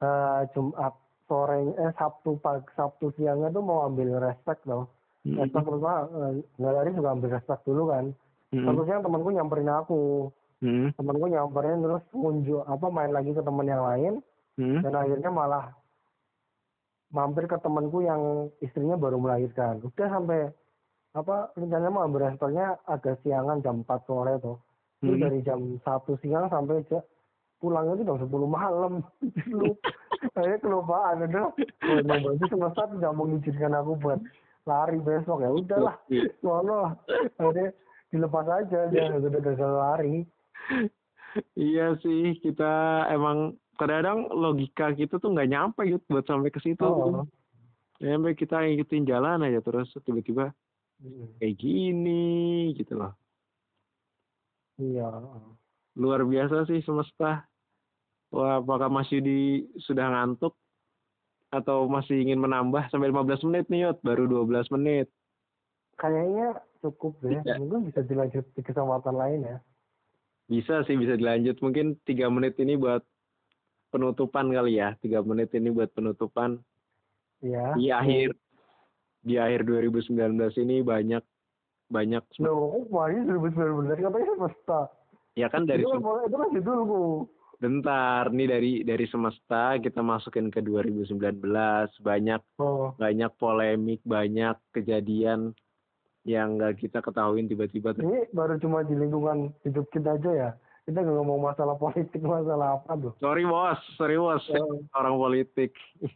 eh, 0.00 0.40
Jumat 0.52 0.94
sore 1.24 1.60
eh 1.76 1.92
Sabtu 1.94 2.36
pagi 2.38 2.68
Sabtu 2.72 3.12
siangnya 3.14 3.48
tuh 3.48 3.60
mau 3.60 3.84
ambil 3.84 4.16
respect 4.18 4.64
loh 4.64 4.92
Hmm. 5.24 5.40
respect 5.40 5.64
pertama 5.64 6.04
eh, 6.28 6.32
nggak 6.56 6.72
lari 6.72 6.90
juga 6.92 7.08
ambil 7.12 7.30
respect 7.32 7.62
dulu 7.64 7.84
kan 7.88 8.04
Hmm. 8.48 8.64
Sabtu 8.64 8.82
siang 8.84 9.00
temanku 9.00 9.28
nyamperin 9.28 9.68
aku 9.68 10.32
Hmm. 10.58 10.88
temanku 10.96 11.26
nyamperin 11.28 11.78
terus 11.78 12.02
ngunjuk 12.10 12.64
apa 12.64 12.86
main 12.88 13.12
lagi 13.12 13.30
ke 13.30 13.40
teman 13.40 13.64
yang 13.64 13.84
lain 13.84 14.14
Hmm. 14.58 14.82
dan 14.82 14.92
akhirnya 14.92 15.30
malah 15.30 15.70
mampir 17.08 17.46
ke 17.46 17.56
temanku 17.62 18.02
yang 18.02 18.52
istrinya 18.58 18.98
baru 18.98 19.16
melahirkan. 19.16 19.80
Udah 19.80 20.08
sampai 20.10 20.50
apa 21.16 21.54
rencananya 21.56 21.94
mau 21.94 22.04
ambil 22.04 22.28
respectnya 22.28 22.76
agak 22.84 23.22
siangan 23.24 23.64
jam 23.64 23.80
4 23.86 24.04
sore 24.04 24.36
tuh 24.42 24.58
itu 24.98 25.14
Hmm. 25.14 25.22
dari 25.22 25.40
jam 25.46 25.60
satu 25.86 26.18
siang 26.18 26.50
sampai 26.50 26.82
ja- 26.90 27.06
pulangnya 27.62 27.96
itu 27.96 28.04
jam 28.04 28.18
10 28.18 28.50
malam. 28.50 28.92
Lupa 29.54 29.94
saya 30.34 30.58
kelupaan 30.58 31.22
udah 31.30 31.54
oh, 31.54 31.98
mau 32.02 32.18
berarti 32.18 32.44
semesta 32.50 32.90
tidak 32.90 33.14
mengizinkan 33.14 33.78
aku 33.78 33.94
buat 34.02 34.18
lari 34.66 34.98
besok. 34.98 35.46
Ya 35.46 35.50
udahlah. 35.54 35.96
Soalnya 36.42 36.98
akhirnya 37.38 37.70
dilepas 38.10 38.46
aja 38.50 38.90
dia 38.90 39.14
udah 39.14 39.40
gagal 39.40 39.72
lari. 39.72 40.16
Iya 41.54 41.94
sih, 42.02 42.40
kita 42.42 43.06
emang 43.14 43.54
kadang-kadang 43.78 44.28
logika 44.28 44.90
kita 44.90 45.16
tuh 45.16 45.30
nggak 45.30 45.48
nyampe 45.48 45.80
gitu 45.86 46.02
buat 46.08 46.26
sampai 46.26 46.50
ke 46.50 46.58
situ. 46.58 46.82
oh. 46.82 47.24
Sampai 47.96 48.34
kita 48.34 48.58
ngikutin 48.60 49.06
jalan 49.06 49.42
aja 49.42 49.58
terus 49.58 49.90
tiba-tiba 50.02 50.50
kayak 51.38 51.54
gini 51.54 52.26
gitu 52.74 52.94
loh. 52.94 53.14
iya 54.76 55.06
Luar 55.94 56.22
biasa 56.22 56.62
sih 56.64 56.78
semesta. 56.82 57.42
Wah, 58.28 58.60
apakah 58.60 58.86
Mas 58.86 59.08
Yudi 59.08 59.64
sudah 59.80 60.04
ngantuk 60.06 60.52
atau 61.48 61.88
masih 61.88 62.20
ingin 62.20 62.36
menambah 62.38 62.86
sampai 62.86 63.08
15 63.08 63.40
menit 63.48 63.64
nih 63.66 63.88
Yot, 63.88 63.98
baru 64.04 64.28
12 64.28 64.68
menit. 64.70 65.08
kayaknya 65.96 66.60
cukup 66.78 67.18
deh 67.18 67.40
Iya. 67.42 67.58
mungkin 67.58 67.88
bisa 67.88 68.04
dilanjut 68.04 68.46
di 68.52 68.62
kesempatan 68.62 69.16
lain 69.16 69.40
ya 69.42 69.58
Bisa 70.46 70.80
sih, 70.84 70.94
bisa 70.94 71.12
dilanjut. 71.12 71.58
Mungkin 71.58 71.98
tiga 72.04 72.28
menit 72.28 72.54
ini 72.56 72.72
buat 72.72 73.02
penutupan 73.88 74.48
kali 74.48 74.78
ya. 74.78 74.94
Tiga 74.98 75.20
menit 75.20 75.52
ini 75.52 75.68
buat 75.68 75.90
penutupan. 75.92 76.60
Iya. 77.40 77.74
Di 77.74 77.88
akhir 77.90 78.28
di 79.22 79.34
akhir 79.36 79.66
2019 79.66 80.14
ini 80.58 80.80
banyak 80.80 81.22
banyak 81.88 82.22
Loh, 82.40 82.84
kemarin 82.86 83.24
2019 83.26 83.96
katanya 83.96 84.28
semesta. 84.36 84.80
ya 85.32 85.46
kan 85.46 85.64
dari 85.64 85.86
itu, 85.86 85.90
sem- 85.94 86.02
kan, 86.02 86.26
itu 86.26 86.36
kan 86.36 86.48
judulku. 86.50 87.04
bentar 87.58 88.30
nih 88.30 88.46
dari 88.46 88.72
dari 88.82 89.06
semesta 89.06 89.74
kita 89.78 89.98
masukin 89.98 90.46
ke 90.46 90.62
2019 90.62 91.42
banyak 91.98 92.38
Oh, 92.58 92.94
banyak 92.94 93.30
polemik 93.34 93.98
banyak 94.02 94.54
kejadian 94.70 95.54
yang 96.22 96.54
nggak 96.54 96.78
kita 96.78 96.98
ketahuin 96.98 97.46
tiba-tiba 97.46 97.98
ini 97.98 98.30
baru 98.30 98.58
cuma 98.58 98.82
di 98.82 98.94
lingkungan 98.94 99.50
hidup 99.64 99.90
kita 99.90 100.14
aja 100.14 100.30
ya. 100.30 100.50
Kita 100.88 101.04
nggak 101.04 101.16
ngomong 101.20 101.40
masalah 101.44 101.76
politik, 101.76 102.24
masalah 102.24 102.80
apa 102.80 102.96
tuh. 102.96 103.12
sorry 103.20 103.44
bos 103.44 103.76
sorry 104.00 104.16
bos 104.16 104.40
Oh, 104.56 104.80
orang 104.96 105.20
politik 105.20 105.76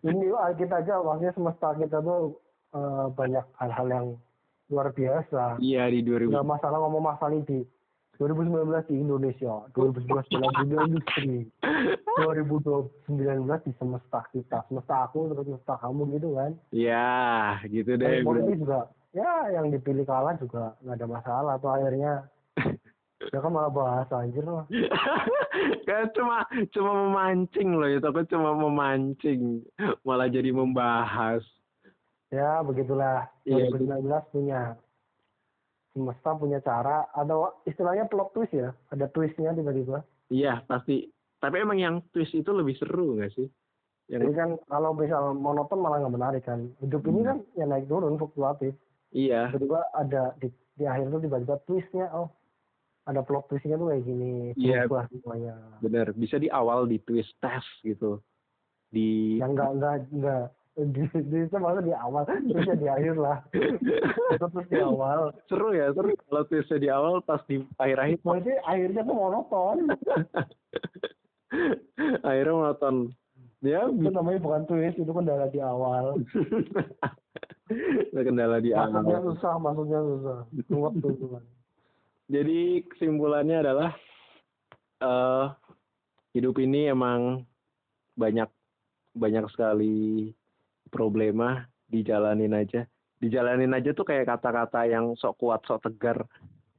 ini 0.00 0.26
kita 0.56 0.80
aja, 0.80 1.04
maksudnya 1.04 1.36
semesta 1.36 1.76
kita 1.76 2.00
tuh 2.00 2.40
eh, 2.72 3.06
banyak 3.12 3.44
hal-hal 3.60 3.86
yang 3.86 4.06
luar 4.66 4.90
biasa. 4.90 5.60
iya 5.60 5.84
di 5.86 6.00
2000 6.00 6.32
Nggak 6.32 6.48
masalah 6.48 6.78
ngomong 6.80 7.04
masalah 7.04 7.36
ini 7.36 7.44
di 7.44 7.58
2019 8.16 8.64
di 8.88 8.96
Indonesia, 8.96 9.54
2019 9.76 10.08
dalam 10.32 10.52
dunia 10.56 10.78
industri, 10.88 11.36
2019 12.24 13.12
di 13.60 13.72
semesta 13.76 14.24
kita, 14.32 14.64
semesta 14.66 15.04
aku 15.04 15.28
terus 15.28 15.44
semesta 15.44 15.76
kamu 15.76 16.16
gitu 16.16 16.32
kan. 16.32 16.56
ya 16.72 17.12
gitu 17.68 17.92
deh 17.92 18.24
politik 18.24 18.56
juga, 18.56 18.88
ya 19.12 19.52
yang 19.52 19.68
dipilih 19.68 20.08
kalah 20.08 20.32
juga 20.40 20.72
nggak 20.80 20.96
ada 20.96 21.06
masalah. 21.06 21.54
Tuh 21.60 21.68
akhirnya, 21.68 22.24
ya 23.28 23.38
kan 23.38 23.50
malah 23.50 23.68
bahas 23.68 24.08
anjir 24.10 24.42
lah. 24.42 24.64
kan 25.88 26.10
cuma 26.12 26.44
cuma 26.70 26.92
memancing 27.02 27.70
loh 27.72 27.86
itu 27.86 28.02
aku 28.02 28.22
cuma 28.26 28.52
memancing 28.52 29.64
malah 30.02 30.26
jadi 30.26 30.50
membahas 30.50 31.42
Ya 32.26 32.58
begitulah, 32.58 33.30
Iya, 33.42 33.70
2019 33.70 34.02
punya 34.28 34.74
semesta 35.90 36.34
punya 36.34 36.58
cara 36.58 37.06
atau 37.10 37.54
istilahnya 37.62 38.04
plot 38.04 38.34
twist 38.34 38.52
ya, 38.52 38.74
ada 38.90 39.06
twistnya 39.08 39.50
tiba-tiba. 39.52 40.02
iya 40.26 40.60
pasti 40.62 41.06
tapi 41.36 41.56
emang 41.58 41.78
yang 41.78 41.94
twist 42.10 42.34
itu 42.34 42.50
lebih 42.50 42.74
seru 42.74 43.14
nggak 43.14 43.30
sih 43.30 43.46
Jadi 44.06 44.22
yang 44.24 44.34
kan 44.34 44.50
kalau 44.66 44.90
misal 44.92 45.32
monoton 45.32 45.78
malah 45.78 45.98
nggak 45.98 46.14
menarik 46.14 46.42
kan. 46.42 46.66
Hidup 46.78 47.02
ini 47.04 47.20
Hmm. 47.20 47.26
kan 47.26 47.38
ya 47.54 47.64
naik 47.64 47.86
turun 47.86 48.14
fluktuatif. 48.14 48.74
iya 49.10 49.48
Tiba-tiba 49.48 49.80
ada 49.92 50.22
di, 50.36 50.46
di 50.72 50.84
akhir 50.84 51.08
tuh 51.08 51.20
tiba-tiba 51.20 51.56
twistnya, 51.64 52.06
oh 52.12 52.30
ada 53.06 53.22
plot 53.22 53.46
twistnya 53.46 53.74
tuh 53.74 53.88
kayak 53.88 54.02
gini, 54.02 54.50
Iya. 54.58 54.84
berubah 54.84 55.06
semuanya. 55.08 55.54
bener 55.78 56.10
bisa 56.12 56.36
di 56.36 56.50
awal 56.50 56.84
di 56.84 56.98
twist 56.98 57.30
test 57.38 57.66
gitu. 57.80 58.18
Di 58.86 59.38
Yang 59.38 59.50
nggak 59.54 59.70
nggak 59.78 59.94
nggak 60.12 60.44
di, 60.76 61.02
di 61.08 61.38
itu 61.40 61.56
malah 61.56 61.80
di 61.80 61.94
awal 61.94 62.22
terusnya 62.28 62.76
di 62.76 62.84
akhir 62.84 63.14
lah. 63.16 63.38
Terus 64.36 64.66
di 64.68 64.76
awal 64.76 65.32
seru 65.46 65.72
ya 65.72 65.88
seru. 65.90 66.12
Kalau 66.20 66.42
twistnya 66.44 66.78
di 66.78 66.88
awal 66.90 67.22
pas 67.22 67.40
di 67.46 67.64
akhir 67.78 67.96
akhir 67.96 68.18
berarti 68.20 68.52
akhirnya 68.60 69.02
tuh 69.02 69.16
monoton. 69.16 69.76
Akhirnya 72.22 72.52
monoton. 72.52 72.96
Ya 73.64 73.88
itu 73.88 74.10
namanya 74.12 74.38
bukan 74.44 74.62
twist 74.68 75.00
itu 75.00 75.08
kendala 75.08 75.48
di 75.48 75.60
awal. 75.64 76.20
Kendala 78.12 78.60
di 78.60 78.70
awal. 78.76 79.02
susah 79.32 79.56
masuknya 79.58 79.98
susah. 79.98 80.38
Ruwet 80.68 80.92
tuh 81.00 81.40
jadi 82.26 82.82
kesimpulannya 82.90 83.56
adalah 83.62 83.90
eh 85.02 85.46
hidup 86.34 86.56
ini 86.60 86.92
emang 86.92 87.44
banyak 88.16 88.48
banyak 89.16 89.44
sekali 89.52 90.30
problema 90.92 91.64
dijalanin 91.88 92.52
aja. 92.52 92.84
Dijalanin 93.16 93.72
aja 93.72 93.96
tuh 93.96 94.04
kayak 94.04 94.28
kata-kata 94.28 94.84
yang 94.88 95.16
sok 95.16 95.40
kuat 95.40 95.64
sok 95.64 95.88
tegar. 95.88 96.28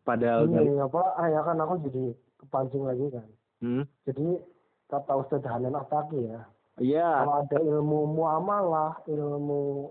Padahal 0.06 0.48
ini 0.48 0.78
apa? 0.78 1.02
Ah, 1.18 1.28
ya 1.28 1.42
kan 1.42 1.58
aku 1.58 1.82
jadi 1.90 2.14
kepancing 2.38 2.86
lagi 2.86 3.10
kan. 3.10 3.28
Hmm? 3.58 3.90
jadi 4.06 4.38
kata 4.86 5.14
Ustaz 5.18 5.42
Hanan 5.50 5.74
Ataki 5.74 6.30
ya 6.30 6.46
iya. 6.78 7.26
kalau 7.26 7.42
ada 7.42 7.58
ilmu 7.58 8.00
muamalah 8.14 9.02
ilmu 9.10 9.90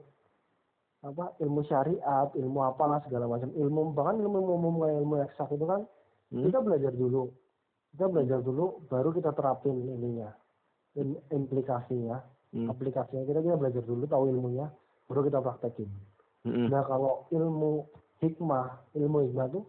apa 1.05 1.37
ilmu 1.43 1.61
syariat 1.65 2.29
ilmu 2.33 2.65
apalah 2.65 3.03
segala 3.05 3.29
macam 3.29 3.53
ilmu 3.53 3.93
bahkan 3.93 4.17
ilmu 4.17 4.39
umum 4.43 4.75
kayak 4.81 4.97
ilmu 5.03 5.15
eksak 5.29 5.49
itu 5.53 5.65
kan 5.65 5.85
hmm? 6.33 6.45
kita 6.49 6.59
belajar 6.65 6.93
dulu 6.93 7.31
kita 7.93 8.05
belajar 8.09 8.39
dulu 8.41 8.65
baru 8.89 9.09
kita 9.13 9.31
terapin 9.33 9.77
ininya 9.77 10.31
im- 10.97 11.21
implikasinya 11.31 12.23
Hmm. 12.55 12.71
aplikasinya 12.71 13.27
kita 13.27 13.43
kita 13.43 13.59
belajar 13.59 13.83
dulu 13.83 14.07
tahu 14.07 14.31
ilmunya 14.33 14.71
baru 15.11 15.27
kita 15.29 15.43
praktekin 15.43 15.91
Mm-mm. 16.47 16.71
nah 16.71 16.87
kalau 16.87 17.27
ilmu 17.35 17.85
hikmah 18.23 18.81
ilmu 18.95 19.29
hikmah 19.29 19.51
tuh 19.51 19.67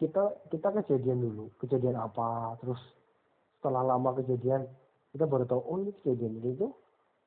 kita 0.00 0.34
kita 0.50 0.72
kejadian 0.72 1.20
dulu 1.20 1.52
kejadian 1.60 2.00
apa 2.00 2.56
terus 2.58 2.80
setelah 3.60 3.86
lama 3.86 4.16
kejadian 4.18 4.66
kita 5.12 5.28
baru 5.28 5.44
tahu 5.46 5.60
oh 5.62 5.76
ini 5.84 5.92
kejadian 6.00 6.42
ini 6.42 6.58
tuh 6.58 6.72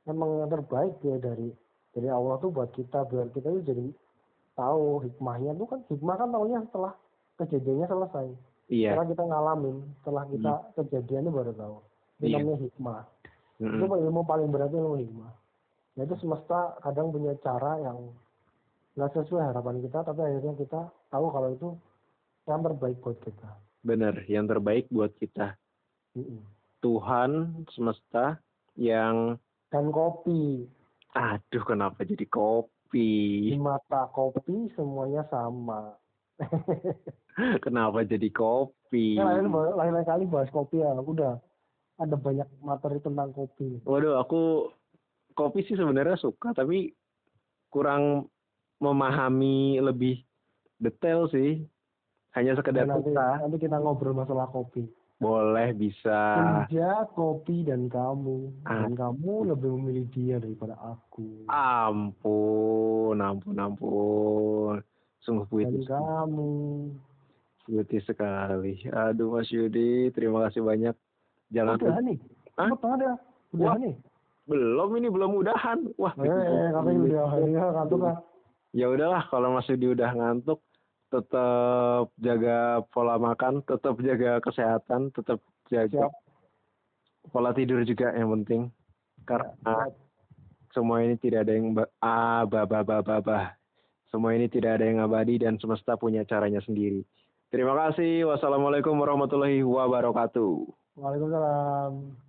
emang 0.09 0.43
yang 0.43 0.49
terbaik 0.49 0.97
ya 1.05 1.15
dari 1.21 1.53
dari 1.93 2.09
Allah 2.09 2.35
tuh 2.37 2.53
buat 2.53 2.69
kita 2.73 3.09
biar 3.09 3.33
kita 3.33 3.49
tuh 3.49 3.63
jadi 3.65 3.85
tahu 4.53 5.03
hikmahnya. 5.07 5.55
Tuh 5.57 5.67
kan 5.67 5.79
hikmah 5.89 6.15
kan 6.19 6.29
tahunya 6.29 6.59
setelah 6.69 6.93
kejadiannya 7.39 7.87
selesai. 7.87 8.27
Iya. 8.69 8.93
Setelah 8.93 9.07
kita 9.09 9.23
ngalamin 9.25 9.77
setelah 10.01 10.23
kita 10.29 10.53
kejadiannya 10.77 11.31
baru 11.33 11.51
tahu. 11.57 11.75
Itu 12.19 12.25
Iya. 12.27 12.37
namanya 12.43 12.59
hikmah. 12.67 13.01
Mm-mm. 13.59 13.75
itu 13.75 13.85
ilmu 13.91 14.21
paling 14.23 14.47
berat 14.55 14.71
ilmu 14.71 14.95
hikmah. 15.03 15.31
Nah 15.99 16.01
itu 16.07 16.15
semesta 16.23 16.79
kadang 16.79 17.11
punya 17.11 17.35
cara 17.43 17.75
yang 17.83 18.07
nggak 18.95 19.11
sesuai 19.19 19.51
harapan 19.51 19.83
kita 19.83 19.99
tapi 20.07 20.21
akhirnya 20.23 20.53
kita 20.55 20.81
tahu 21.11 21.25
kalau 21.27 21.49
itu 21.51 21.69
yang 22.47 22.63
terbaik 22.63 22.97
buat 23.03 23.19
kita. 23.19 23.49
Bener 23.83 24.15
yang 24.31 24.47
terbaik 24.47 24.87
buat 24.87 25.11
kita. 25.19 25.59
Mm-mm. 26.15 26.39
Tuhan 26.79 27.31
semesta 27.75 28.39
yang 28.79 29.35
dan 29.69 29.91
kopi 29.91 30.63
aduh 31.15 31.63
kenapa 31.65 32.05
jadi 32.05 32.25
di 32.25 32.27
kopi 32.29 33.53
mata 33.57 34.09
kopi 34.09 34.73
semuanya 34.73 35.25
sama. 35.29 35.93
Kenapa 37.63 38.03
jadi 38.03 38.31
kopi? 38.31 39.19
Nah, 39.19 39.37
lain 39.37 39.51
lain 39.51 39.93
lain 39.95 40.07
kali 40.07 40.23
bahas 40.25 40.49
kopi 40.51 40.81
ya. 40.81 40.95
Aku 40.95 41.13
udah 41.15 41.37
ada 41.99 42.15
banyak 42.15 42.47
materi 42.63 42.99
tentang 43.03 43.31
kopi. 43.35 43.79
Waduh 43.83 44.19
aku 44.19 44.71
kopi 45.35 45.63
sih 45.67 45.75
sebenarnya 45.75 46.19
suka 46.19 46.55
tapi 46.55 46.95
kurang 47.69 48.27
memahami 48.79 49.79
lebih 49.83 50.23
detail 50.79 51.27
sih. 51.31 51.63
Hanya 52.33 52.55
sekedar 52.55 52.85
Nah, 52.87 52.97
nanti 52.97 53.11
suka. 53.11 53.29
nanti 53.41 53.57
kita 53.57 53.77
ngobrol 53.81 54.13
masalah 54.13 54.47
kopi 54.49 54.85
boleh 55.19 55.75
bisa. 55.75 56.19
Senja 56.65 57.03
kopi 57.11 57.67
dan 57.67 57.91
kamu. 57.91 58.63
Ah. 58.63 58.87
dan 58.87 58.95
kamu 58.95 59.51
lebih 59.51 59.69
memilih 59.75 60.05
dia 60.15 60.35
daripada 60.39 60.79
aku. 60.79 61.45
Ampun 61.51 63.19
ampun 63.19 63.55
ampun. 63.59 64.75
Sungguh 65.19 65.43
dan 65.43 65.51
puitis 65.51 65.85
kamu. 65.91 66.51
Puitis 67.67 68.03
sekali. 68.07 68.79
Aduh 68.89 69.35
Mas 69.35 69.51
Yudi 69.51 70.09
terima 70.15 70.47
kasih 70.47 70.63
banyak. 70.63 70.95
Jangan 71.51 71.75
udah 71.77 71.99
nih? 72.01 72.17
Hah? 72.55 72.71
Ya 72.71 72.75
udah 72.75 73.15
Wah. 73.59 73.75
nih? 73.75 73.95
belum 74.49 74.89
ini 74.97 75.07
belum 75.13 75.31
udahan. 75.45 75.79
Wah 76.01 76.13
eh 76.25 76.73
katanya 76.73 76.99
udah 77.05 77.29
ya 77.45 77.63
lah 77.93 78.17
ya 78.73 78.85
udahlah 78.89 79.23
kalau 79.29 79.53
Mas 79.53 79.69
Yudi 79.69 79.93
udah 79.93 80.09
ngantuk 80.13 80.61
tetap 81.09 82.13
jaga 82.21 82.85
pola 82.93 83.17
makan 83.17 83.65
tetap 83.65 83.97
jaga 83.99 84.37
kesehatan 84.45 85.09
tetap 85.11 85.41
jaga 85.67 86.05
siap. 86.05 86.13
pola 87.33 87.51
tidur 87.53 87.81
juga 87.83 88.13
yang 88.13 88.29
penting. 88.41 88.69
Karena 89.25 89.53
siap. 89.61 89.93
semua 90.73 91.01
ini 91.01 91.17
tidak 91.17 91.49
ada 91.49 91.53
yang 91.57 91.73
ba- 91.73 91.91
ah 92.01 92.45
bah, 92.45 92.65
bah, 92.69 92.85
bah, 92.85 93.01
bah, 93.01 93.21
bah. 93.21 93.45
semua 94.09 94.33
ini 94.33 94.49
tidak 94.49 94.81
ada 94.81 94.85
yang 94.89 95.05
abadi 95.05 95.37
dan 95.37 95.61
semesta 95.61 95.93
punya 95.93 96.25
caranya 96.25 96.61
sendiri. 96.65 97.05
Terima 97.49 97.73
kasih. 97.77 98.29
Wassalamualaikum 98.29 98.93
warahmatullahi 98.97 99.61
wabarakatuh. 99.65 100.53
Waalaikumsalam 100.97 102.28